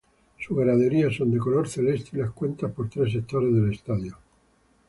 Sus 0.39 0.57
graderías 0.57 1.15
son 1.15 1.29
de 1.29 1.37
color 1.37 1.69
celeste 1.69 2.17
y 2.17 2.21
las 2.21 2.31
cuenta 2.31 2.67
por 2.67 2.89
tres 2.89 3.13
sectores 3.13 3.53
del 3.53 3.71
estadio. 3.71 4.17